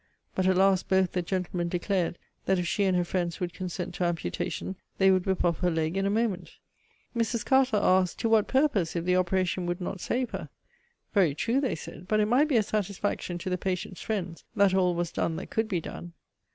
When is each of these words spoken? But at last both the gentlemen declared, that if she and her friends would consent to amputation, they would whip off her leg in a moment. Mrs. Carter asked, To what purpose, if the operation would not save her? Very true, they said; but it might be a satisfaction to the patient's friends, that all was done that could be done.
But 0.33 0.47
at 0.47 0.57
last 0.57 0.89
both 0.89 1.11
the 1.11 1.21
gentlemen 1.21 1.69
declared, 1.69 2.17
that 2.47 2.57
if 2.57 2.65
she 2.67 2.85
and 2.85 2.97
her 2.97 3.03
friends 3.03 3.39
would 3.39 3.53
consent 3.53 3.93
to 3.93 4.03
amputation, 4.03 4.75
they 4.97 5.11
would 5.11 5.27
whip 5.27 5.45
off 5.45 5.59
her 5.59 5.69
leg 5.69 5.95
in 5.95 6.07
a 6.07 6.09
moment. 6.09 6.57
Mrs. 7.15 7.45
Carter 7.45 7.77
asked, 7.77 8.17
To 8.21 8.29
what 8.29 8.47
purpose, 8.47 8.95
if 8.95 9.05
the 9.05 9.15
operation 9.15 9.67
would 9.67 9.79
not 9.79 10.01
save 10.01 10.31
her? 10.31 10.49
Very 11.13 11.35
true, 11.35 11.61
they 11.61 11.75
said; 11.75 12.07
but 12.07 12.19
it 12.19 12.25
might 12.25 12.47
be 12.47 12.57
a 12.57 12.63
satisfaction 12.63 13.37
to 13.37 13.49
the 13.51 13.59
patient's 13.59 14.01
friends, 14.01 14.43
that 14.55 14.73
all 14.73 14.95
was 14.95 15.11
done 15.11 15.35
that 15.35 15.51
could 15.51 15.67
be 15.67 15.79
done. 15.79 16.13